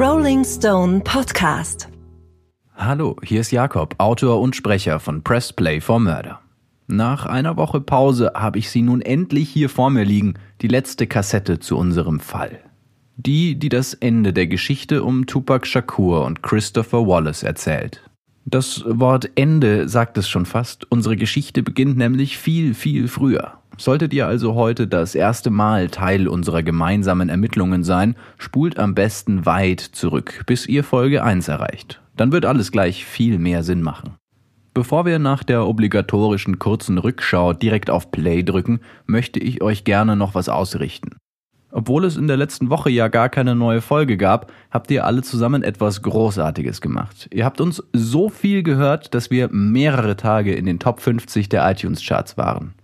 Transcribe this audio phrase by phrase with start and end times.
[0.00, 1.88] Rolling Stone Podcast.
[2.76, 6.38] Hallo, hier ist Jakob, Autor und Sprecher von Press Play for Murder.
[6.86, 11.08] Nach einer Woche Pause habe ich sie nun endlich hier vor mir liegen, die letzte
[11.08, 12.60] Kassette zu unserem Fall.
[13.16, 18.08] Die, die das Ende der Geschichte um Tupac Shakur und Christopher Wallace erzählt.
[18.44, 20.88] Das Wort Ende sagt es schon fast.
[20.92, 23.57] Unsere Geschichte beginnt nämlich viel, viel früher.
[23.76, 29.46] Solltet ihr also heute das erste Mal Teil unserer gemeinsamen Ermittlungen sein, spult am besten
[29.46, 32.00] weit zurück, bis ihr Folge 1 erreicht.
[32.16, 34.16] Dann wird alles gleich viel mehr Sinn machen.
[34.74, 40.16] Bevor wir nach der obligatorischen kurzen Rückschau direkt auf Play drücken, möchte ich euch gerne
[40.16, 41.16] noch was ausrichten.
[41.70, 45.22] Obwohl es in der letzten Woche ja gar keine neue Folge gab, habt ihr alle
[45.22, 47.28] zusammen etwas Großartiges gemacht.
[47.32, 51.70] Ihr habt uns so viel gehört, dass wir mehrere Tage in den Top 50 der
[51.70, 52.74] iTunes-Charts waren.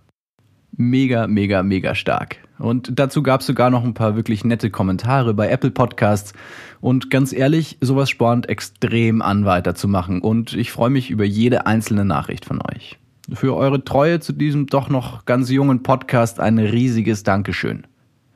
[0.77, 2.37] Mega, mega, mega stark.
[2.57, 6.33] Und dazu gab es sogar noch ein paar wirklich nette Kommentare bei Apple Podcasts.
[6.81, 10.21] Und ganz ehrlich, sowas spornt extrem an, weiterzumachen.
[10.21, 12.97] Und ich freue mich über jede einzelne Nachricht von euch.
[13.31, 17.87] Für eure Treue zu diesem doch noch ganz jungen Podcast ein riesiges Dankeschön.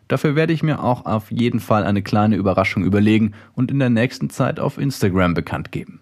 [0.08, 3.92] Dafür werde ich mir auch auf jeden Fall eine kleine Überraschung überlegen und in der
[3.92, 6.00] nächsten Zeit auf Instagram bekannt geben.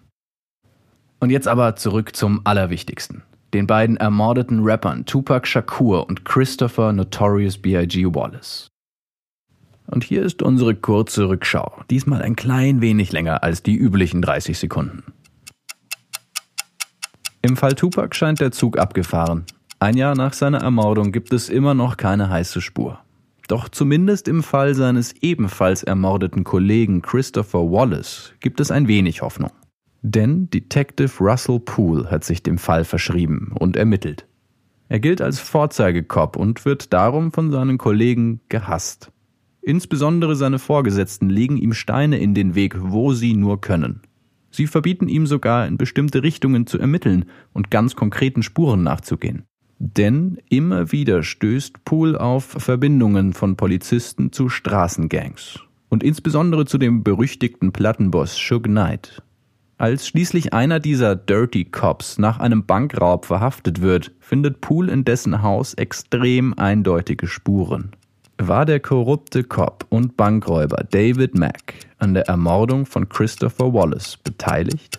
[1.20, 3.22] Und jetzt aber zurück zum Allerwichtigsten.
[3.54, 8.14] Den beiden ermordeten Rappern Tupac Shakur und Christopher Notorious B.I.G.
[8.14, 8.68] Wallace.
[9.86, 14.58] Und hier ist unsere kurze Rückschau, diesmal ein klein wenig länger als die üblichen 30
[14.58, 15.02] Sekunden.
[17.40, 19.46] Im Fall Tupac scheint der Zug abgefahren.
[19.78, 22.98] Ein Jahr nach seiner Ermordung gibt es immer noch keine heiße Spur.
[23.46, 29.52] Doch zumindest im Fall seines ebenfalls ermordeten Kollegen Christopher Wallace gibt es ein wenig Hoffnung.
[30.02, 34.26] Denn Detective Russell Poole hat sich dem Fall verschrieben und ermittelt.
[34.88, 39.10] Er gilt als Vorzeigekopf und wird darum von seinen Kollegen gehasst.
[39.60, 44.00] Insbesondere seine Vorgesetzten legen ihm Steine in den Weg, wo sie nur können.
[44.50, 49.44] Sie verbieten ihm sogar in bestimmte Richtungen zu ermitteln und ganz konkreten Spuren nachzugehen.
[49.78, 57.04] Denn immer wieder stößt Poole auf Verbindungen von Polizisten zu Straßengangs und insbesondere zu dem
[57.04, 59.22] berüchtigten Plattenboss Suge Knight.
[59.80, 65.40] Als schließlich einer dieser Dirty Cops nach einem Bankraub verhaftet wird, findet Poole in dessen
[65.42, 67.92] Haus extrem eindeutige Spuren.
[68.38, 74.98] War der korrupte Cop und Bankräuber David Mack an der Ermordung von Christopher Wallace beteiligt?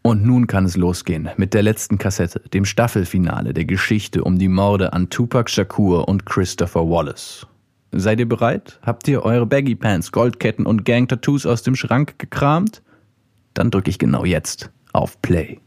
[0.00, 4.48] Und nun kann es losgehen mit der letzten Kassette, dem Staffelfinale der Geschichte um die
[4.48, 7.46] Morde an Tupac Shakur und Christopher Wallace.
[7.92, 8.80] Seid ihr bereit?
[8.80, 12.80] Habt ihr eure Baggy Pants, Goldketten und Gang-Tattoos aus dem Schrank gekramt?
[13.54, 15.60] Dann drücke ich genau jetzt auf Play.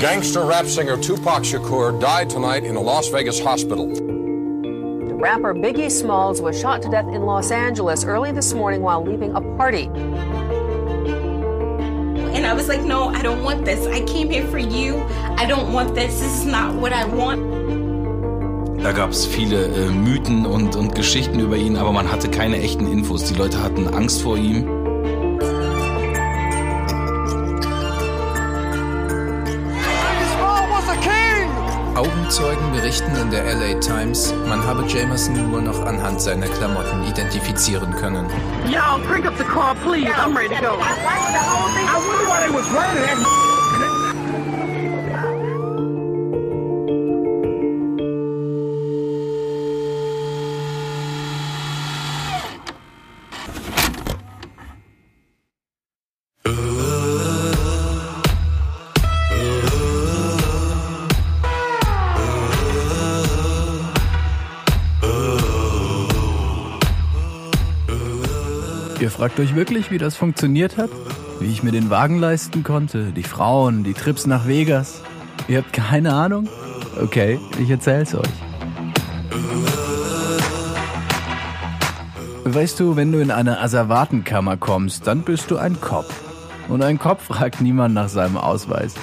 [0.00, 3.86] Gangster rap singer Tupac Shakur died tonight in a Las Vegas hospital.
[3.94, 9.04] The rapper Biggie Smalls was shot to death in Los Angeles early this morning while
[9.04, 9.84] leaving a party.
[12.34, 13.86] And I was like, no, I don't want this.
[13.86, 14.98] I came here for you.
[15.38, 16.18] I don't want this.
[16.18, 17.61] This is not what I want.
[18.82, 22.60] Da gab es viele äh, Mythen und, und Geschichten über ihn, aber man hatte keine
[22.60, 23.24] echten Infos.
[23.24, 24.68] Die Leute hatten Angst vor ihm.
[31.94, 37.94] Augenzeugen berichten in der LA Times, man habe Jamerson nur noch anhand seiner Klamotten identifizieren
[37.94, 38.26] können.
[38.68, 40.10] Y'all, bring up the car, please.
[40.16, 40.76] I'm ready to go.
[40.80, 43.51] I wonder why they was running
[69.22, 70.90] fragt euch wirklich, wie das funktioniert hat?
[71.38, 75.00] Wie ich mir den Wagen leisten konnte, die Frauen, die Trips nach Vegas?
[75.46, 76.48] Ihr habt keine Ahnung?
[77.00, 78.26] Okay, ich erzähl's euch.
[82.42, 86.12] Weißt du, wenn du in eine Asservatenkammer kommst, dann bist du ein Kopf.
[86.68, 88.94] Und ein Kopf fragt niemand nach seinem Ausweis.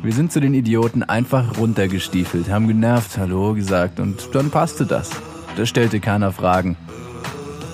[0.00, 5.10] Wir sind zu den Idioten einfach runtergestiefelt, haben genervt Hallo gesagt und dann passte das.
[5.56, 6.76] Da stellte keiner Fragen.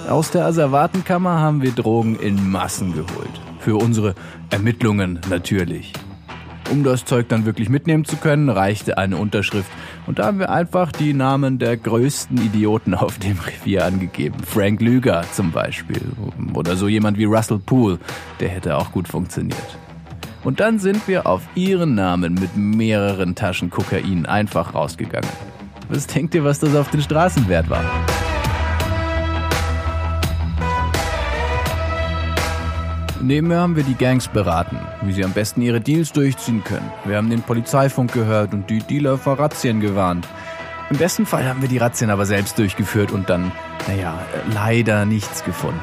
[0.08, 3.40] Aus der Asservatenkammer haben wir Drogen in Massen geholt.
[3.60, 4.14] Für unsere
[4.50, 5.93] Ermittlungen natürlich.
[6.70, 9.70] Um das Zeug dann wirklich mitnehmen zu können, reichte eine Unterschrift.
[10.06, 14.38] Und da haben wir einfach die Namen der größten Idioten auf dem Revier angegeben.
[14.44, 16.02] Frank Lüger zum Beispiel.
[16.54, 17.99] Oder so jemand wie Russell Poole.
[18.40, 19.78] Der hätte auch gut funktioniert.
[20.44, 25.31] Und dann sind wir auf ihren Namen mit mehreren Taschen Kokain einfach rausgegangen.
[25.88, 27.84] Was denkt ihr, was das auf den Straßen wert war?
[33.22, 36.90] Nebenher haben wir die Gangs beraten, wie sie am besten ihre Deals durchziehen können.
[37.04, 40.26] Wir haben den Polizeifunk gehört und die Dealer vor Razzien gewarnt.
[40.90, 43.52] Im besten Fall haben wir die Razzien aber selbst durchgeführt und dann,
[43.86, 44.19] naja,
[44.52, 45.78] leider nichts gefunden.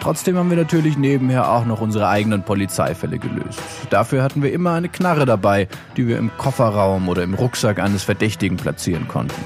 [0.00, 3.60] Trotzdem haben wir natürlich nebenher auch noch unsere eigenen Polizeifälle gelöst.
[3.88, 8.02] Dafür hatten wir immer eine Knarre dabei, die wir im Kofferraum oder im Rucksack eines
[8.02, 9.40] Verdächtigen platzieren konnten.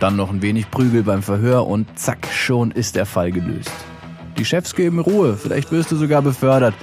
[0.00, 3.70] Dann noch ein wenig Prügel beim Verhör und zack, schon ist der Fall gelöst.
[4.36, 6.74] Die Chefs geben Ruhe, vielleicht wirst du sogar befördert.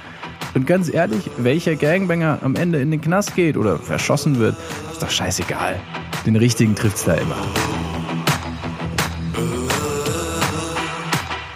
[0.54, 4.56] Und ganz ehrlich, welcher Gangbanger am Ende in den Knast geht oder verschossen wird,
[4.90, 5.78] ist doch scheißegal.
[6.24, 7.36] Den richtigen trifft's da immer.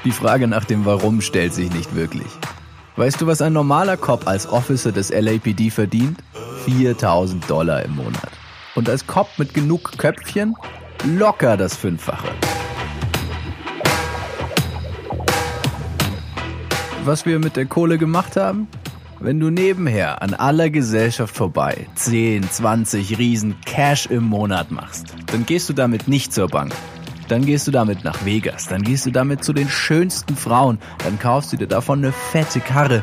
[0.05, 2.29] Die Frage nach dem Warum stellt sich nicht wirklich.
[2.97, 6.19] Weißt du, was ein normaler Cop als Officer des LAPD verdient?
[6.65, 8.31] 4000 Dollar im Monat.
[8.75, 10.55] Und als Cop mit genug Köpfchen?
[11.05, 12.29] Locker das Fünffache.
[17.07, 18.69] Was wir mit der Kohle gemacht haben?
[19.21, 25.47] Wenn du nebenher an aller Gesellschaft vorbei 10, 20 Riesen Cash im Monat machst, dann
[25.47, 26.75] gehst du damit nicht zur Bank.
[27.29, 31.19] Dann gehst du damit nach Vegas, dann gehst du damit zu den schönsten Frauen, dann
[31.19, 33.03] kaufst du dir davon eine fette Karre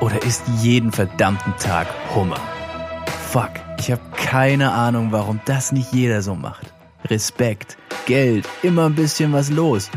[0.00, 2.40] oder isst jeden verdammten Tag Hummer.
[3.30, 6.72] Fuck, ich habe keine Ahnung, warum das nicht jeder so macht.
[7.06, 9.90] Respekt, Geld, immer ein bisschen was los.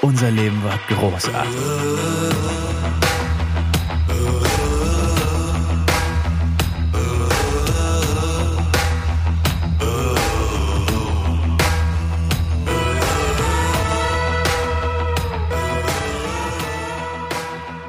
[0.00, 2.31] Unser Leben war großartig.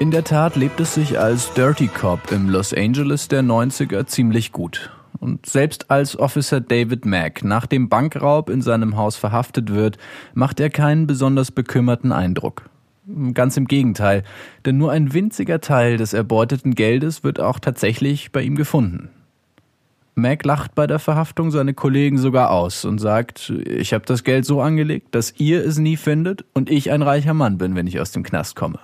[0.03, 4.51] In der Tat lebt es sich als Dirty Cop im Los Angeles der 90er ziemlich
[4.51, 4.91] gut.
[5.21, 9.97] Und selbst als Officer David Mack nach dem Bankraub in seinem Haus verhaftet wird,
[10.33, 12.69] macht er keinen besonders bekümmerten Eindruck.
[13.33, 14.23] Ganz im Gegenteil,
[14.65, 19.09] denn nur ein winziger Teil des erbeuteten Geldes wird auch tatsächlich bei ihm gefunden.
[20.15, 24.43] Mac lacht bei der Verhaftung seine Kollegen sogar aus und sagt, ich habe das Geld
[24.43, 28.01] so angelegt, dass ihr es nie findet und ich ein reicher Mann bin, wenn ich
[28.01, 28.79] aus dem Knast komme.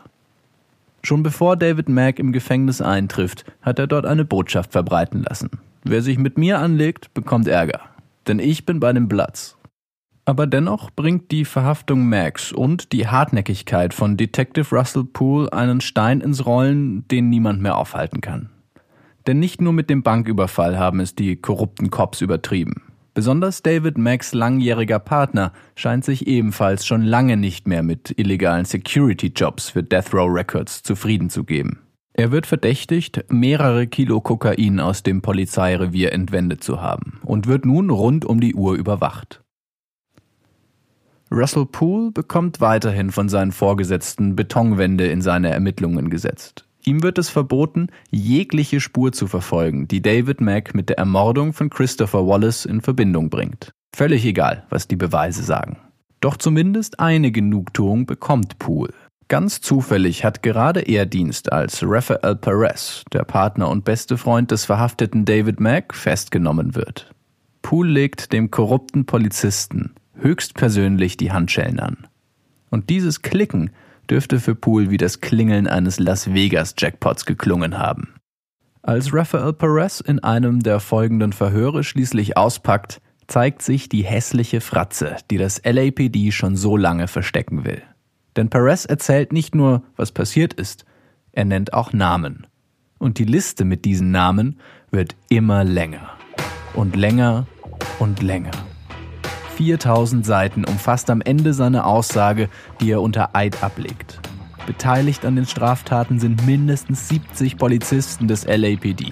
[1.02, 5.50] Schon bevor David Mack im Gefängnis eintrifft, hat er dort eine Botschaft verbreiten lassen.
[5.84, 7.82] Wer sich mit mir anlegt, bekommt Ärger.
[8.28, 9.58] Denn ich bin bei dem Platz.
[10.26, 16.22] Aber dennoch bringt die Verhaftung Max und die Hartnäckigkeit von Detective Russell Poole einen Stein
[16.22, 18.50] ins Rollen, den niemand mehr aufhalten kann.
[19.26, 22.84] Denn nicht nur mit dem Banküberfall haben es die korrupten Cops übertrieben.
[23.20, 29.72] Besonders David Macks langjähriger Partner scheint sich ebenfalls schon lange nicht mehr mit illegalen Security-Jobs
[29.72, 31.82] für Death Row Records zufrieden zu geben.
[32.14, 37.90] Er wird verdächtigt, mehrere Kilo Kokain aus dem Polizeirevier entwendet zu haben und wird nun
[37.90, 39.42] rund um die Uhr überwacht.
[41.30, 46.69] Russell Poole bekommt weiterhin von seinen Vorgesetzten Betonwände in seine Ermittlungen gesetzt.
[46.86, 51.70] Ihm wird es verboten, jegliche Spur zu verfolgen, die David Mack mit der Ermordung von
[51.70, 53.72] Christopher Wallace in Verbindung bringt.
[53.94, 55.78] Völlig egal, was die Beweise sagen.
[56.22, 58.94] Doch zumindest eine Genugtuung bekommt Poole.
[59.28, 64.66] Ganz zufällig hat gerade er Dienst, als Rafael Perez, der Partner und beste Freund des
[64.66, 67.14] verhafteten David Mack, festgenommen wird.
[67.62, 72.08] Poole legt dem korrupten Polizisten höchstpersönlich die Handschellen an.
[72.70, 73.72] Und dieses Klicken
[74.10, 78.16] dürfte für Poole wie das Klingeln eines Las Vegas Jackpots geklungen haben.
[78.82, 85.18] Als Rafael Perez in einem der folgenden Verhöre schließlich auspackt, zeigt sich die hässliche Fratze,
[85.30, 87.82] die das LAPD schon so lange verstecken will.
[88.36, 90.86] Denn Perez erzählt nicht nur, was passiert ist,
[91.32, 92.48] er nennt auch Namen.
[92.98, 94.60] Und die Liste mit diesen Namen
[94.92, 96.10] wird immer länger.
[96.74, 97.48] Und länger
[98.00, 98.52] und länger.
[99.60, 102.48] 4000 Seiten umfasst am Ende seine Aussage,
[102.80, 104.22] die er unter Eid ablegt.
[104.66, 109.12] Beteiligt an den Straftaten sind mindestens 70 Polizisten des LAPD.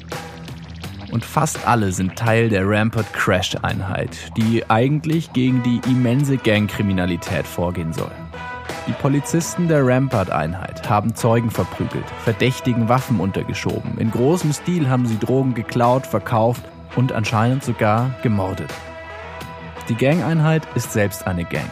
[1.12, 7.46] Und fast alle sind Teil der Rampart Crash Einheit, die eigentlich gegen die immense Gangkriminalität
[7.46, 8.12] vorgehen soll.
[8.88, 13.98] Die Polizisten der Rampart-Einheit haben Zeugen verprügelt, verdächtigen Waffen untergeschoben.
[13.98, 16.64] In großem Stil haben sie Drogen geklaut, verkauft
[16.96, 18.74] und anscheinend sogar gemordet.
[19.90, 21.70] Die Gang-Einheit ist selbst eine Gang.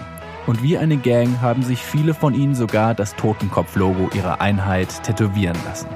[0.48, 5.57] Und wie eine Gang haben sich viele von ihnen sogar das Totenkopf-Logo ihrer Einheit tätowieren
[5.65, 5.89] lassen.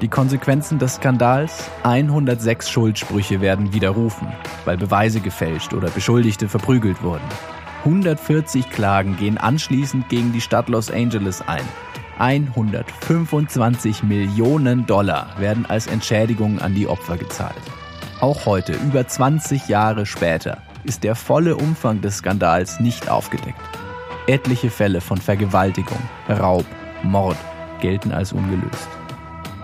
[0.00, 1.68] Die Konsequenzen des Skandals?
[1.82, 4.28] 106 Schuldsprüche werden widerrufen,
[4.64, 7.24] weil Beweise gefälscht oder Beschuldigte verprügelt wurden.
[7.84, 11.64] 140 Klagen gehen anschließend gegen die Stadt Los Angeles ein.
[12.18, 17.54] 125 Millionen Dollar werden als Entschädigung an die Opfer gezahlt.
[18.20, 23.60] Auch heute, über 20 Jahre später, ist der volle Umfang des Skandals nicht aufgedeckt.
[24.26, 25.98] Etliche Fälle von Vergewaltigung,
[26.28, 26.64] Raub,
[27.02, 27.36] Mord
[27.80, 28.88] gelten als ungelöst.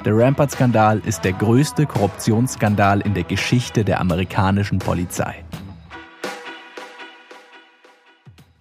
[0.04, 5.44] Der Rampart-Skandal ist der größte Korruptionsskandal in der Geschichte der amerikanischen Polizei.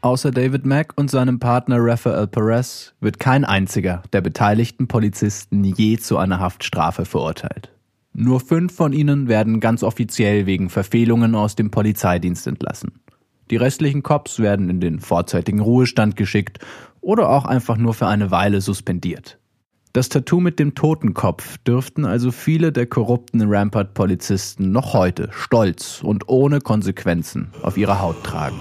[0.02, 5.98] Außer David Mack und seinem Partner Rafael Perez wird kein einziger der beteiligten Polizisten je
[5.98, 7.70] zu einer Haftstrafe verurteilt.
[8.22, 13.00] Nur fünf von ihnen werden ganz offiziell wegen Verfehlungen aus dem Polizeidienst entlassen.
[13.50, 16.60] Die restlichen Cops werden in den vorzeitigen Ruhestand geschickt
[17.00, 19.40] oder auch einfach nur für eine Weile suspendiert.
[19.94, 26.28] Das Tattoo mit dem Totenkopf dürften also viele der korrupten Rampart-Polizisten noch heute stolz und
[26.28, 28.60] ohne Konsequenzen auf ihrer Haut tragen.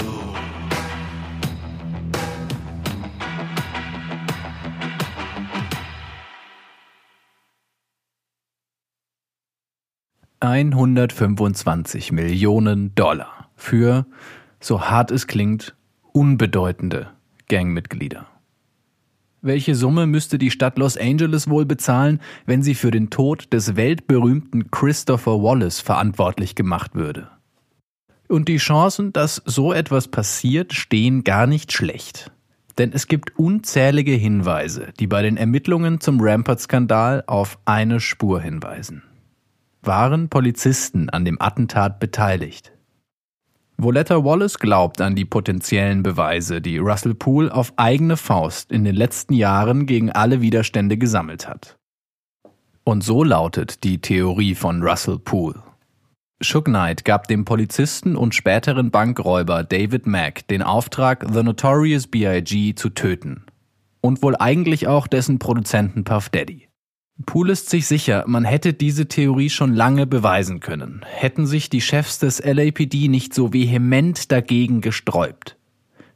[10.40, 14.06] 125 Millionen Dollar für,
[14.60, 15.74] so hart es klingt,
[16.12, 17.10] unbedeutende
[17.48, 18.26] Gangmitglieder.
[19.40, 23.74] Welche Summe müsste die Stadt Los Angeles wohl bezahlen, wenn sie für den Tod des
[23.74, 27.28] weltberühmten Christopher Wallace verantwortlich gemacht würde?
[28.28, 32.30] Und die Chancen, dass so etwas passiert, stehen gar nicht schlecht.
[32.78, 39.02] Denn es gibt unzählige Hinweise, die bei den Ermittlungen zum Rampart-Skandal auf eine Spur hinweisen
[39.88, 42.72] waren Polizisten an dem Attentat beteiligt.
[43.78, 48.94] Voletta Wallace glaubt an die potenziellen Beweise, die Russell Poole auf eigene Faust in den
[48.94, 51.78] letzten Jahren gegen alle Widerstände gesammelt hat.
[52.84, 55.62] Und so lautet die Theorie von Russell Poole.
[56.40, 62.74] Shook Knight gab dem Polizisten und späteren Bankräuber David Mack den Auftrag, The Notorious B.I.G.
[62.74, 63.46] zu töten.
[64.00, 66.67] Und wohl eigentlich auch dessen Produzenten Puff Daddy.
[67.26, 71.80] Poole ist sich sicher, man hätte diese Theorie schon lange beweisen können, hätten sich die
[71.80, 75.56] Chefs des LAPD nicht so vehement dagegen gesträubt.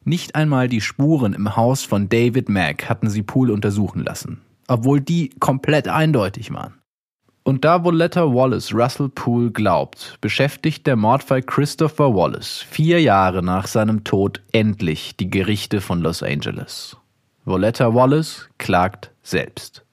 [0.05, 5.01] Nicht einmal die Spuren im Haus von David Mack hatten sie Poole untersuchen lassen, obwohl
[5.01, 6.75] die komplett eindeutig waren.
[7.45, 13.67] Und da Voletta Wallace Russell Poole glaubt, beschäftigt der Mordfall Christopher Wallace vier Jahre nach
[13.67, 16.97] seinem Tod endlich die Gerichte von Los Angeles.
[17.45, 19.85] Voletta Wallace klagt selbst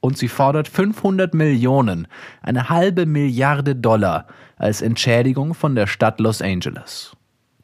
[0.00, 2.08] und sie fordert 500 Millionen,
[2.42, 4.26] eine halbe Milliarde Dollar,
[4.56, 7.16] als Entschädigung von der Stadt Los Angeles.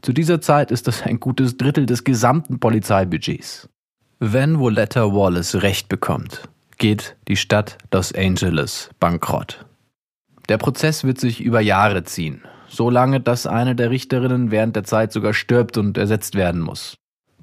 [0.03, 3.69] Zu dieser Zeit ist das ein gutes Drittel des gesamten Polizeibudgets.
[4.19, 9.65] Wenn Voletta Wallace Recht bekommt, geht die Stadt Los Angeles bankrott.
[10.49, 14.85] Der Prozess wird sich über Jahre ziehen, so lange, dass eine der Richterinnen während der
[14.85, 16.97] Zeit sogar stirbt und ersetzt werden muss.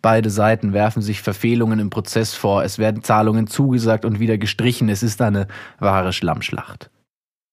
[0.04, 4.90] Beide Seiten werfen sich Verfehlungen im Prozess vor, es werden Zahlungen zugesagt und wieder gestrichen,
[4.90, 5.48] es ist eine
[5.80, 6.90] wahre Schlammschlacht.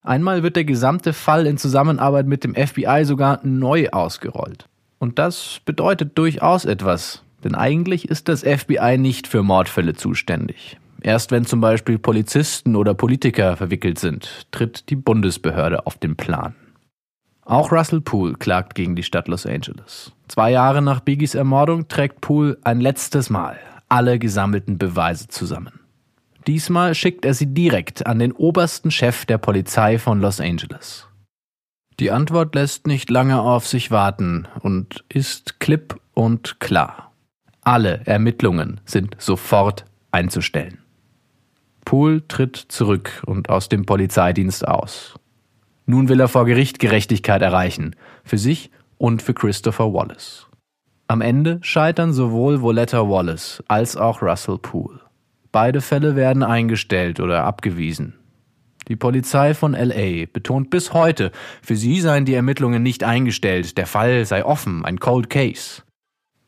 [0.03, 4.67] Einmal wird der gesamte Fall in Zusammenarbeit mit dem FBI sogar neu ausgerollt.
[4.99, 10.77] Und das bedeutet durchaus etwas, denn eigentlich ist das FBI nicht für Mordfälle zuständig.
[11.03, 16.57] Erst wenn zum Beispiel Polizisten oder Politiker verwickelt sind, tritt die Bundesbehörde auf den Plan.
[17.45, 20.13] Auch Russell Poole klagt gegen die Stadt Los Angeles.
[20.29, 23.59] Zwei Jahre nach Biggies Ermordung trägt Poole ein letztes Mal
[23.91, 25.81] alle gesammelten Beweise zusammen.
[26.47, 31.07] Diesmal schickt er sie direkt an den obersten Chef der Polizei von Los Angeles.
[31.99, 37.13] Die Antwort lässt nicht lange auf sich warten und ist klipp und klar.
[37.63, 40.79] Alle Ermittlungen sind sofort einzustellen.
[41.85, 45.15] Poole tritt zurück und aus dem Polizeidienst aus.
[45.91, 50.47] Nun will er vor Gericht Gerechtigkeit erreichen, für sich und für Christopher Wallace.
[51.09, 55.01] Am Ende scheitern sowohl Voletta Wallace als auch Russell Poole.
[55.51, 58.15] Beide Fälle werden eingestellt oder abgewiesen.
[58.87, 63.89] Die Polizei von LA betont bis heute, für sie seien die Ermittlungen nicht eingestellt, der
[63.89, 65.83] Fall sei offen, ein Cold Case.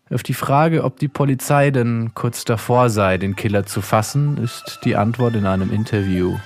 [0.08, 4.78] Auf die Frage, ob die Polizei denn kurz davor sei, den Killer zu fassen, ist
[4.84, 6.38] die Antwort in einem Interview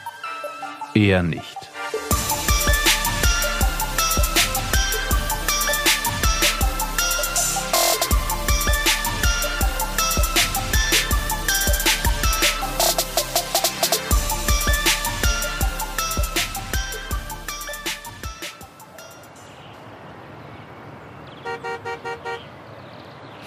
[0.95, 1.66] eher nicht.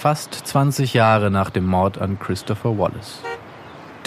[0.10, 3.22] Fast 20 Jahre nach dem Mord an Christopher Wallace.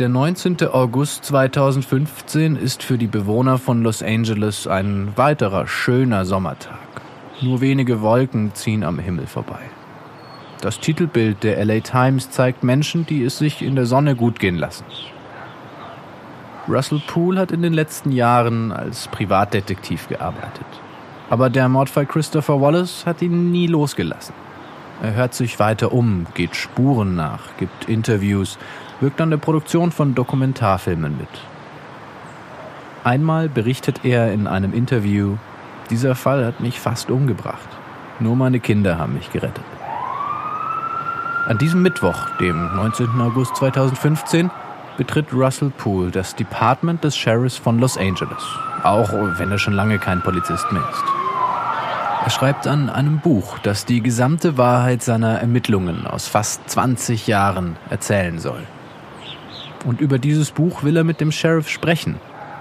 [0.01, 0.57] Der 19.
[0.73, 6.81] August 2015 ist für die Bewohner von Los Angeles ein weiterer schöner Sommertag.
[7.41, 9.61] Nur wenige Wolken ziehen am Himmel vorbei.
[10.61, 14.57] Das Titelbild der LA Times zeigt Menschen, die es sich in der Sonne gut gehen
[14.57, 14.87] lassen.
[16.67, 20.67] Russell Poole hat in den letzten Jahren als Privatdetektiv gearbeitet.
[21.31, 24.35] Aber der Mordfall Christopher Wallace hat ihn nie losgelassen.
[25.01, 28.59] Er hört sich weiter um, geht Spuren nach, gibt Interviews,
[29.01, 31.29] wirkt an der Produktion von Dokumentarfilmen mit.
[33.05, 35.37] Einmal berichtet er in einem Interview,
[35.91, 37.69] dieser Fall hat mich fast umgebracht.
[38.21, 39.65] Nur meine Kinder haben mich gerettet.
[41.49, 43.09] An diesem Mittwoch, dem 19.
[43.21, 44.51] August 2015,
[44.97, 48.45] betritt Russell Poole das Department des Sheriffs von Los Angeles,
[48.85, 51.22] auch wenn er schon lange kein Polizist mehr ist.
[52.25, 57.76] Er schreibt an einem Buch, das die gesamte Wahrheit seiner Ermittlungen aus fast 20 Jahren
[57.91, 58.62] erzählen soll.
[59.85, 62.21] Und über dieses Buch will er mit dem Sheriff sprechen.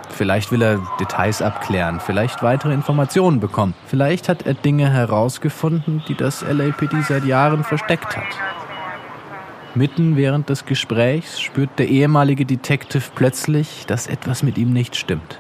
[0.10, 3.76] Vielleicht will er Details abklären, vielleicht weitere Informationen bekommen.
[3.86, 8.26] Vielleicht hat er Dinge herausgefunden, die das LAPD seit Jahren versteckt hat.
[9.76, 15.40] Mitten während des Gesprächs spürt der ehemalige Detective plötzlich, dass etwas mit ihm nicht stimmt.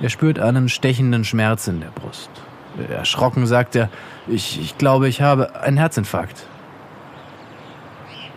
[0.00, 2.30] Er spürt einen stechenden Schmerz in der Brust.
[2.90, 3.88] Erschrocken sagt er,
[4.26, 6.46] ich, ich glaube, ich habe einen Herzinfarkt.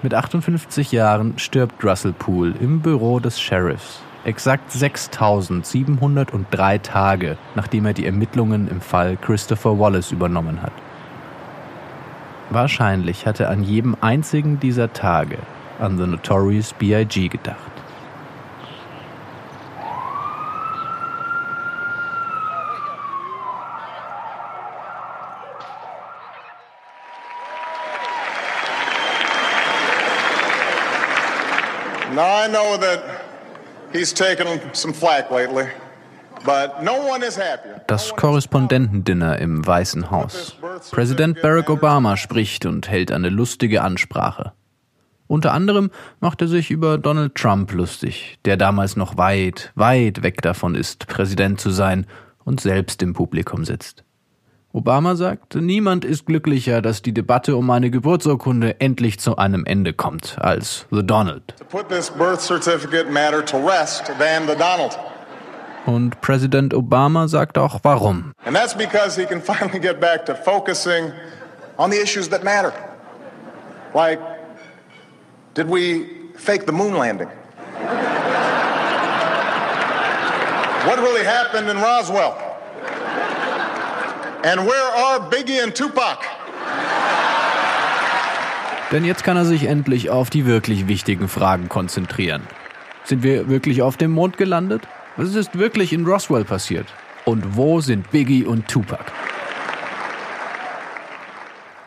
[0.03, 4.01] Mit 58 Jahren stirbt Russell Poole im Büro des Sheriffs.
[4.25, 10.74] Exakt 6703 Tage, nachdem er die Ermittlungen im Fall Christopher Wallace übernommen hat.
[12.50, 15.38] Wahrscheinlich hat er an jedem einzigen dieser Tage
[15.79, 17.27] an The Notorious B.I.G.
[17.27, 17.58] gedacht.
[32.17, 33.03] Now I know that
[33.93, 35.67] he's taken some flack lately,
[36.43, 37.79] but no one is happier.
[37.86, 40.57] Das Korrespondentendinner im Weißen Haus.
[40.89, 44.53] Präsident Barack Obama spricht und hält eine lustige Ansprache.
[45.27, 50.41] Unter anderem macht er sich über Donald Trump lustig, der damals noch weit, weit weg
[50.41, 52.07] davon ist, Präsident zu sein
[52.43, 54.06] und selbst im Publikum sitzt.
[54.74, 59.94] Obama sagt, niemand ist glücklicher, dass die Debatte um eine Geburtsurkunde endlich zu einem Ende
[59.94, 61.55] kommt, als The Donald.
[65.85, 68.33] Und Präsident Obama sagt auch warum.
[68.46, 71.11] And that's because he can finally get back to focusing
[71.77, 72.74] on the issues that matter.
[73.94, 74.20] Like,
[75.53, 77.29] did we fake the moon landing?
[80.87, 82.47] what really happened in Roswell?
[84.43, 86.19] And where are Biggie and Tupac?
[88.91, 92.43] Denn jetzt kann er sich endlich auf die wirklich wichtigen Fragen konzentrieren.
[93.03, 94.87] Sind wir wirklich auf dem Mond gelandet?
[95.15, 96.85] Was ist wirklich in Roswell passiert?
[97.25, 99.11] Und wo sind Biggie und Tupac?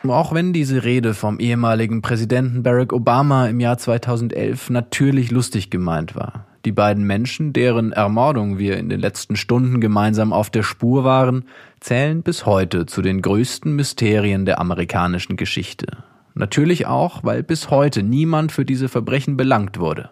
[0.07, 6.15] Auch wenn diese Rede vom ehemaligen Präsidenten Barack Obama im Jahr 2011 natürlich lustig gemeint
[6.15, 6.50] war.
[6.63, 11.45] Die beiden Menschen, deren Ermordung wir in den letzten Stunden gemeinsam auf der Spur waren,
[11.79, 16.03] zählen bis heute zu den größten Mysterien der amerikanischen Geschichte.
[16.35, 20.11] Natürlich auch, weil bis heute niemand für diese Verbrechen belangt wurde.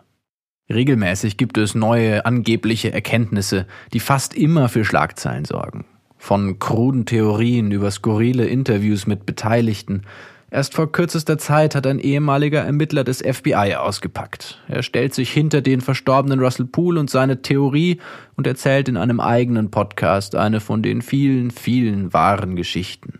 [0.71, 5.85] Regelmäßig gibt es neue angebliche Erkenntnisse, die fast immer für Schlagzeilen sorgen.
[6.17, 10.03] Von kruden Theorien über skurrile Interviews mit Beteiligten.
[10.51, 14.59] Erst vor kürzester Zeit hat ein ehemaliger Ermittler des FBI ausgepackt.
[14.67, 17.99] Er stellt sich hinter den verstorbenen Russell Poole und seine Theorie
[18.35, 23.19] und erzählt in einem eigenen Podcast eine von den vielen, vielen wahren Geschichten.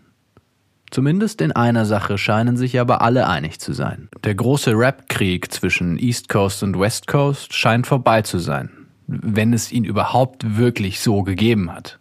[0.90, 4.08] Zumindest in einer Sache scheinen sich aber alle einig zu sein.
[4.24, 8.70] Der große Rap-Krieg zwischen East Coast und West Coast scheint vorbei zu sein,
[9.06, 12.00] wenn es ihn überhaupt wirklich so gegeben hat.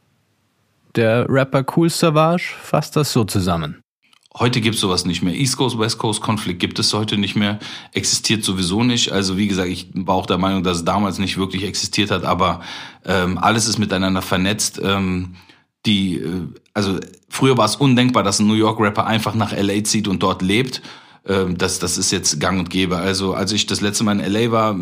[0.96, 3.80] Der Rapper Cool Savage fasst das so zusammen.
[4.40, 5.34] Heute gibt es sowas nicht mehr.
[5.36, 7.60] East Coast, West Coast Konflikt gibt es heute nicht mehr,
[7.92, 9.12] existiert sowieso nicht.
[9.12, 12.24] Also wie gesagt, ich war auch der Meinung, dass es damals nicht wirklich existiert hat,
[12.24, 12.62] aber
[13.06, 14.80] ähm, alles ist miteinander vernetzt.
[14.82, 15.36] Ähm,
[15.86, 19.84] die, äh, also früher war es undenkbar, dass ein New York Rapper einfach nach LA
[19.84, 20.82] zieht und dort lebt.
[21.30, 22.98] Ähm, das, das ist jetzt gang und gäbe.
[22.98, 24.76] Also als ich das letzte Mal in LA war,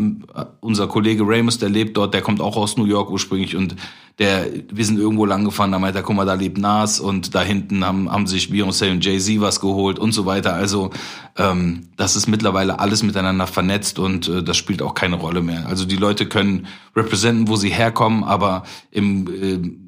[0.61, 3.75] unser Kollege Ramus, der lebt dort, der kommt auch aus New York ursprünglich und
[4.17, 7.35] der, wir sind irgendwo lang gefahren, da meinte er, guck mal, da lebt Nas und
[7.35, 10.53] da hinten haben, haben sich Beyoncé und Jay-Z was geholt und so weiter.
[10.53, 10.89] Also
[11.37, 15.67] ähm, das ist mittlerweile alles miteinander vernetzt und äh, das spielt auch keine Rolle mehr.
[15.67, 19.86] Also die Leute können representen, wo sie herkommen, aber im äh,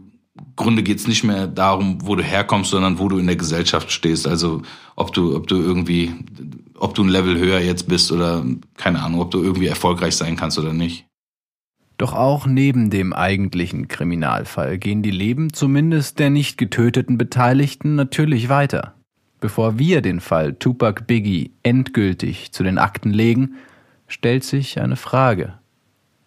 [0.55, 4.27] Grunde geht's nicht mehr darum, wo du herkommst, sondern wo du in der Gesellschaft stehst.
[4.27, 4.61] Also
[4.95, 6.13] ob du, ob du irgendwie,
[6.75, 8.45] ob du ein Level höher jetzt bist oder
[8.77, 11.05] keine Ahnung, ob du irgendwie erfolgreich sein kannst oder nicht.
[11.97, 18.47] Doch auch neben dem eigentlichen Kriminalfall gehen die Leben zumindest der nicht getöteten Beteiligten natürlich
[18.47, 18.95] weiter.
[19.41, 23.55] Bevor wir den Fall Tupac Biggie endgültig zu den Akten legen,
[24.07, 25.58] stellt sich eine Frage.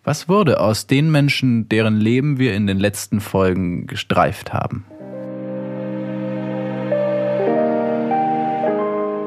[0.04, 4.84] Was wurde aus den Menschen, deren Leben wir in den letzten Folgen gestreift haben?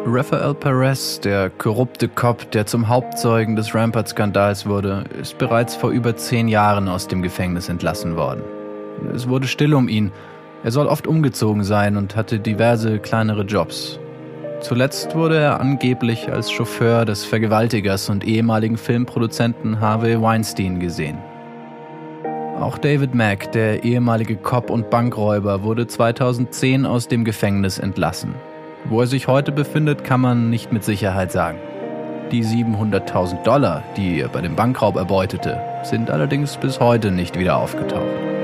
[0.06, 6.18] Rafael Perez, der korrupte Cop, der zum Hauptzeugen des Rampart-Skandals wurde, ist bereits vor über
[6.18, 8.44] zehn Jahren aus dem Gefängnis entlassen worden.
[9.14, 10.12] Es wurde still um ihn.
[10.66, 13.98] Er soll oft umgezogen sein und hatte diverse kleinere Jobs.
[14.65, 21.19] Zuletzt wurde er angeblich als Chauffeur des Vergewaltigers und ehemaligen Filmproduzenten Harvey Weinstein gesehen.
[22.60, 28.34] Auch David Mack, der ehemalige Cop und Bankräuber, wurde 2010 aus dem Gefängnis entlassen.
[28.86, 31.60] Wo er sich heute befindet, kann man nicht mit Sicherheit sagen.
[32.32, 37.58] Die 700.000 Dollar, die er bei dem Bankraub erbeutete, sind allerdings bis heute nicht wieder
[37.58, 38.35] aufgetaucht.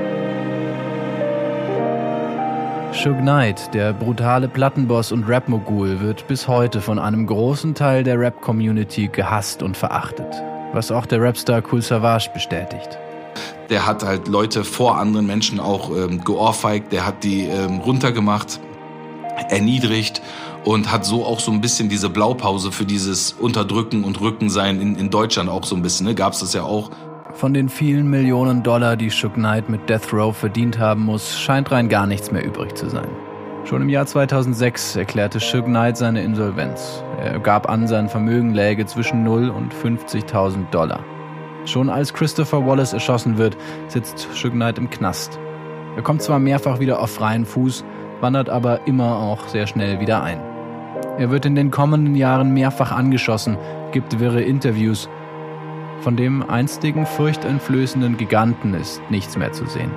[3.02, 8.16] Suge Knight, der brutale Plattenboss und Rap-Mogul, wird bis heute von einem großen Teil der
[8.16, 10.32] Rap-Community gehasst und verachtet,
[10.72, 12.96] was auch der Rapstar Cool Savage bestätigt.
[13.70, 18.60] Der hat halt Leute vor anderen Menschen auch ähm, geohrfeigt, der hat die ähm, runtergemacht,
[19.48, 20.22] erniedrigt
[20.62, 24.94] und hat so auch so ein bisschen diese Blaupause für dieses Unterdrücken und Rückensein in,
[24.94, 26.06] in Deutschland auch so ein bisschen.
[26.06, 26.14] Ne?
[26.14, 26.90] Gab es das ja auch.
[27.34, 31.72] Von den vielen Millionen Dollar, die Shook Knight mit Death Row verdient haben muss, scheint
[31.72, 33.08] rein gar nichts mehr übrig zu sein.
[33.64, 37.02] Schon im Jahr 2006 erklärte Shook Knight seine Insolvenz.
[37.20, 41.00] Er gab an, sein Vermögen läge zwischen 0 und 50.000 Dollar.
[41.64, 43.56] Schon als Christopher Wallace erschossen wird,
[43.88, 45.38] sitzt Shook Knight im Knast.
[45.96, 47.84] Er kommt zwar mehrfach wieder auf freien Fuß,
[48.20, 50.40] wandert aber immer auch sehr schnell wieder ein.
[51.18, 53.56] Er wird in den kommenden Jahren mehrfach angeschossen,
[53.90, 55.08] gibt wirre Interviews.
[56.02, 59.92] Von dem einstigen furchteinflößenden Giganten ist nichts mehr zu sehen.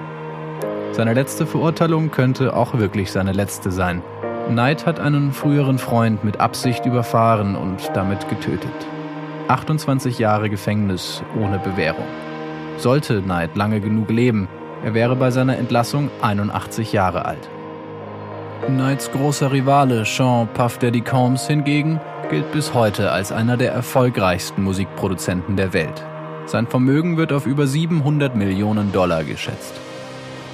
[0.91, 4.03] Seine letzte Verurteilung könnte auch wirklich seine letzte sein.
[4.47, 8.69] Knight hat einen früheren Freund mit Absicht überfahren und damit getötet.
[9.47, 12.05] 28 Jahre Gefängnis ohne Bewährung.
[12.77, 14.47] Sollte Knight lange genug leben,
[14.83, 17.49] er wäre bei seiner Entlassung 81 Jahre alt.
[18.67, 24.63] Knights großer Rivale Sean Puff Daddy Combs hingegen gilt bis heute als einer der erfolgreichsten
[24.63, 26.03] Musikproduzenten der Welt.
[26.45, 29.73] Sein Vermögen wird auf über 700 Millionen Dollar geschätzt.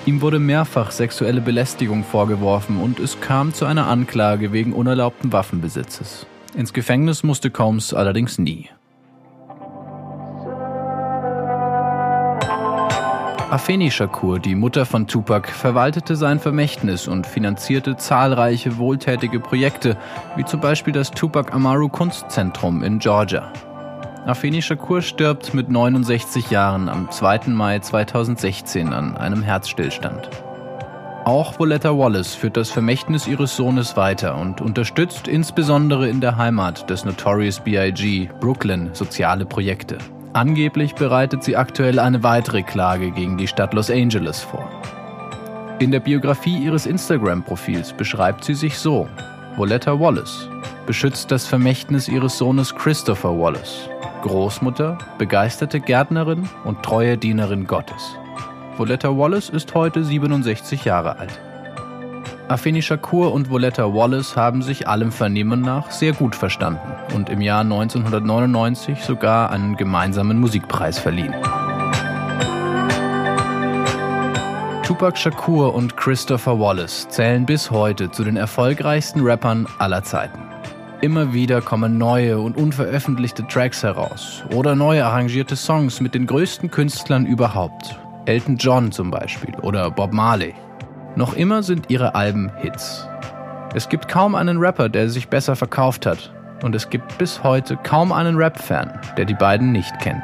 [0.06, 6.26] Ihm wurde mehrfach sexuelle Belästigung vorgeworfen und es kam zu einer Anklage wegen unerlaubten Waffenbesitzes.
[6.56, 8.70] Ins Gefängnis musste Combs allerdings nie.
[13.52, 19.98] Afeni Shakur, die Mutter von Tupac, verwaltete sein Vermächtnis und finanzierte zahlreiche wohltätige Projekte,
[20.38, 23.52] wie zum Beispiel das Tupac Amaru Kunstzentrum in Georgia.
[24.26, 27.48] Afeni Shakur stirbt mit 69 Jahren am 2.
[27.48, 30.30] Mai 2016 an einem Herzstillstand.
[31.26, 36.90] Auch Voletta Wallace führt das Vermächtnis ihres Sohnes weiter und unterstützt insbesondere in der Heimat
[36.90, 38.30] des Notorious B.I.G.
[38.40, 39.98] Brooklyn soziale Projekte.
[40.34, 44.70] Angeblich bereitet sie aktuell eine weitere Klage gegen die Stadt Los Angeles vor.
[45.80, 49.10] In der Biografie ihres Instagram-Profils beschreibt sie sich so:
[49.58, 50.48] Voletta Wallace
[50.86, 53.90] beschützt das Vermächtnis ihres Sohnes Christopher Wallace,
[54.22, 58.16] Großmutter, begeisterte Gärtnerin und treue Dienerin Gottes.
[58.78, 61.42] Voletta Wallace ist heute 67 Jahre alt.
[62.52, 66.82] Afeni Shakur und Voletta Wallace haben sich allem Vernehmen nach sehr gut verstanden
[67.16, 71.34] und im Jahr 1999 sogar einen gemeinsamen Musikpreis verliehen.
[74.84, 80.42] Tupac Shakur und Christopher Wallace zählen bis heute zu den erfolgreichsten Rappern aller Zeiten.
[81.00, 86.70] Immer wieder kommen neue und unveröffentlichte Tracks heraus oder neu arrangierte Songs mit den größten
[86.70, 87.98] Künstlern überhaupt.
[88.26, 90.54] Elton John zum Beispiel oder Bob Marley.
[91.16, 93.08] Noch immer sind ihre Alben Hits.
[93.76, 96.34] Es gibt kaum einen Rapper, der sich besser verkauft hat.
[96.64, 100.24] Und es gibt bis heute kaum einen Rap-Fan, der die beiden nicht kennt.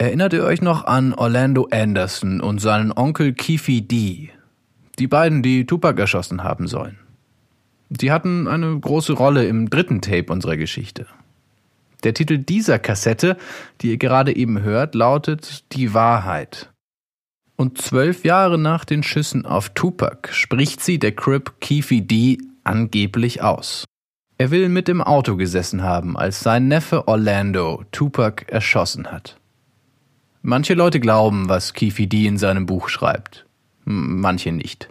[0.00, 4.30] Erinnert ihr euch noch an Orlando Anderson und seinen Onkel Keefe D?
[4.98, 6.98] Die beiden, die Tupac erschossen haben sollen.
[7.90, 11.06] Sie hatten eine große Rolle im dritten Tape unserer Geschichte.
[12.04, 13.36] Der Titel dieser Kassette,
[13.80, 16.70] die ihr gerade eben hört, lautet Die Wahrheit.
[17.56, 23.42] Und zwölf Jahre nach den Schüssen auf Tupac spricht sie der Crip Keefe D angeblich
[23.42, 23.84] aus.
[24.36, 29.40] Er will mit im Auto gesessen haben, als sein Neffe Orlando Tupac erschossen hat.
[30.42, 33.46] Manche Leute glauben, was Keefe D in seinem Buch schreibt,
[33.84, 34.88] manche nicht.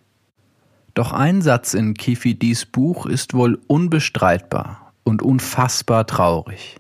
[0.98, 6.78] Doch ein Satz in Kifidis Buch ist wohl unbestreitbar und unfassbar traurig.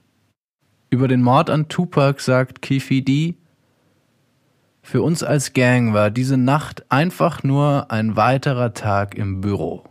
[0.89, 3.35] Über den Mord an Tupac sagt Kifi D.
[4.81, 9.83] Für uns als Gang war diese Nacht einfach nur ein weiterer Tag im Büro.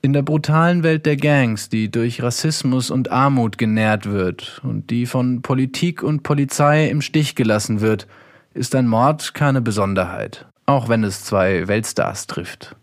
[0.00, 5.06] In der brutalen Welt der Gangs, die durch Rassismus und Armut genährt wird und die
[5.06, 8.06] von Politik und Polizei im Stich gelassen wird,
[8.52, 12.76] ist ein Mord keine Besonderheit, auch wenn es zwei Weltstars trifft.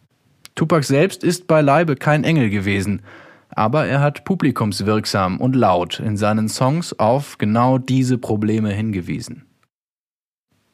[0.56, 3.02] Tupac selbst ist beileibe kein Engel gewesen,
[3.50, 9.46] aber er hat publikumswirksam und laut in seinen Songs auf genau diese Probleme hingewiesen.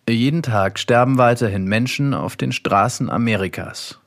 [0.10, 4.00] Jeden Tag sterben weiterhin Menschen auf den Straßen Amerikas.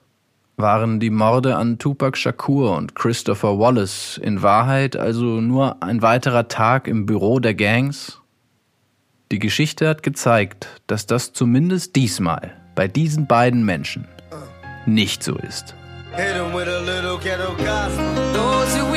[0.56, 6.48] Waren die Morde an Tupac Shakur und Christopher Wallace in Wahrheit also nur ein weiterer
[6.48, 8.20] Tag im Büro der Gangs?
[9.32, 14.08] Die Geschichte hat gezeigt, dass das zumindest diesmal bei diesen beiden Menschen
[14.86, 15.74] nicht so ist.
[16.16, 16.54] Hit him
[16.86, 18.06] little ghetto gospel.
[18.32, 18.94] Those who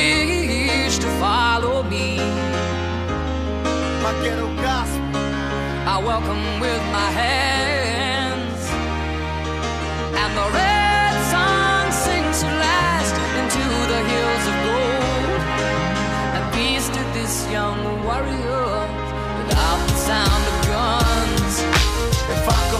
[1.01, 2.15] to follow me.
[4.01, 5.03] My ghetto gospel.
[6.93, 8.61] My hands.
[10.15, 11.91] And the red sun
[12.63, 15.41] last into the hills of gold.
[16.35, 18.87] And peace to this young warrior
[19.39, 20.42] without the sound.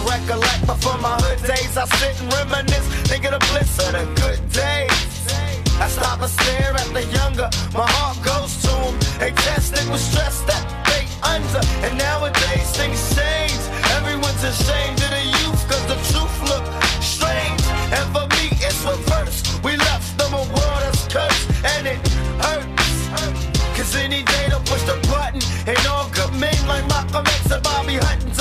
[0.06, 4.04] Recollect before my hood days, I sit and reminisce, think of the bliss of the
[4.20, 4.92] good days.
[5.80, 8.96] I stop and stare at the younger, my heart goes to them.
[9.20, 13.58] They tested with stress that they under, and nowadays things change.
[13.96, 16.66] Everyone's ashamed of the youth, cause the truth look
[17.00, 17.64] strange.
[17.96, 19.40] And for me, it's reverse.
[19.64, 22.00] We left them a world that's cursed, and it
[22.44, 23.44] hurts.
[23.76, 27.64] Cause any day to push the button, ain't all good men like Malcolm X and
[27.64, 28.32] Bobby Hutton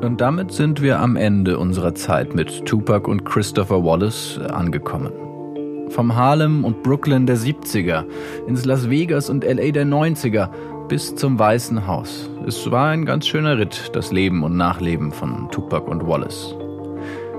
[0.00, 5.12] Und damit sind wir am Ende unserer Zeit mit Tupac und Christopher Wallace angekommen.
[5.88, 8.04] Vom Harlem und Brooklyn der 70er,
[8.46, 10.50] ins Las Vegas und LA der 90er
[10.86, 12.30] bis zum Weißen Haus.
[12.46, 16.54] Es war ein ganz schöner Ritt, das Leben und Nachleben von Tupac und Wallace.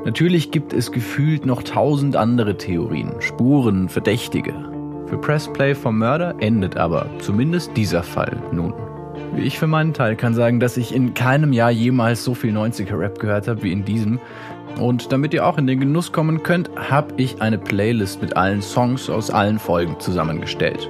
[0.03, 4.53] Natürlich gibt es gefühlt noch tausend andere Theorien, Spuren, Verdächtige.
[5.05, 8.73] Für Pressplay for Murder endet aber zumindest dieser Fall nun.
[9.37, 13.19] Ich für meinen Teil kann sagen, dass ich in keinem Jahr jemals so viel 90er-Rap
[13.19, 14.19] gehört habe wie in diesem.
[14.79, 18.61] Und damit ihr auch in den Genuss kommen könnt, habe ich eine Playlist mit allen
[18.61, 20.89] Songs aus allen Folgen zusammengestellt.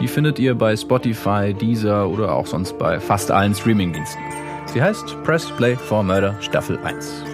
[0.00, 4.22] Die findet ihr bei Spotify, Deezer oder auch sonst bei fast allen Streamingdiensten.
[4.66, 7.27] Sie heißt Press Play for Murder Staffel 1.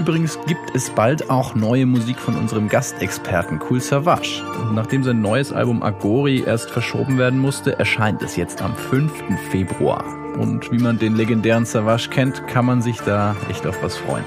[0.00, 4.42] Übrigens gibt es bald auch neue Musik von unserem Gastexperten Cool Savage.
[4.62, 9.12] Und nachdem sein neues Album Agori erst verschoben werden musste, erscheint es jetzt am 5.
[9.50, 10.02] Februar.
[10.38, 14.24] Und wie man den legendären Savage kennt, kann man sich da echt auf was freuen.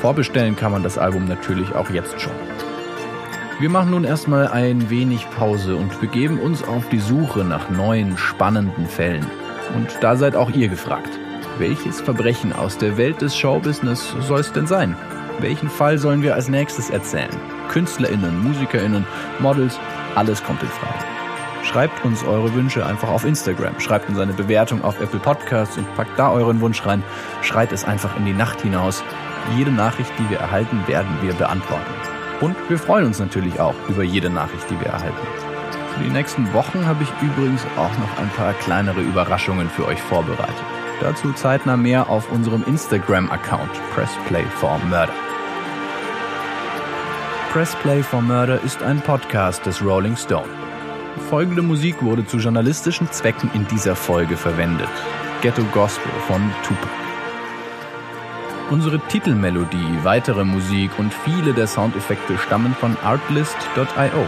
[0.00, 2.32] Vorbestellen kann man das Album natürlich auch jetzt schon.
[3.58, 8.16] Wir machen nun erstmal ein wenig Pause und begeben uns auf die Suche nach neuen,
[8.16, 9.26] spannenden Fällen.
[9.74, 11.10] Und da seid auch ihr gefragt.
[11.58, 14.96] Welches Verbrechen aus der Welt des Showbusiness soll es denn sein?
[15.40, 17.34] Welchen Fall sollen wir als nächstes erzählen?
[17.68, 19.04] KünstlerInnen, MusikerInnen,
[19.40, 19.76] Models,
[20.14, 21.04] alles kommt in Frage.
[21.64, 25.92] Schreibt uns eure Wünsche einfach auf Instagram, schreibt uns eine Bewertung auf Apple Podcasts und
[25.96, 27.02] packt da euren Wunsch rein.
[27.42, 29.02] Schreit es einfach in die Nacht hinaus.
[29.56, 31.92] Jede Nachricht, die wir erhalten, werden wir beantworten.
[32.40, 35.26] Und wir freuen uns natürlich auch über jede Nachricht, die wir erhalten.
[35.94, 40.00] Für die nächsten Wochen habe ich übrigens auch noch ein paar kleinere Überraschungen für euch
[40.00, 40.77] vorbereitet.
[41.00, 45.12] Dazu zeitnah mehr auf unserem Instagram-Account Pressplay for Murder.
[47.52, 50.48] Pressplay for Murder ist ein Podcast des Rolling Stone.
[51.30, 54.88] Folgende Musik wurde zu journalistischen Zwecken in dieser Folge verwendet.
[55.40, 56.88] Ghetto Gospel von Tupac.
[58.70, 64.26] Unsere Titelmelodie, weitere Musik und viele der Soundeffekte stammen von artlist.io.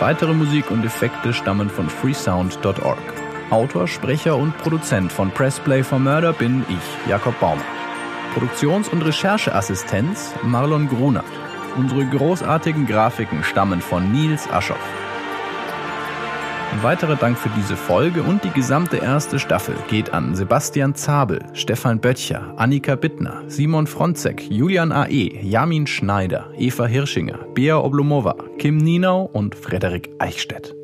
[0.00, 3.17] Weitere Musik und Effekte stammen von freesound.org.
[3.50, 7.64] Autor, Sprecher und Produzent von Pressplay for Murder bin ich, Jakob Baumer.
[8.34, 11.24] Produktions- und Rechercheassistenz Marlon Grunert.
[11.76, 14.78] Unsere großartigen Grafiken stammen von Nils Aschoff.
[16.72, 21.40] Ein weiterer Dank für diese Folge und die gesamte erste Staffel geht an Sebastian Zabel,
[21.54, 28.76] Stefan Böttcher, Annika Bittner, Simon Fronzek, Julian A.E., Jamin Schneider, Eva Hirschinger, Bea Oblomova, Kim
[28.76, 30.76] Nienau und Frederik Eichstätt.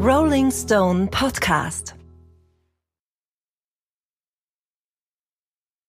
[0.00, 1.99] Rolling Stone Podcast.